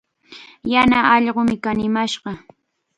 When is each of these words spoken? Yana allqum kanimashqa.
Yana 0.73 0.99
allqum 1.13 1.47
kanimashqa. 1.63 2.31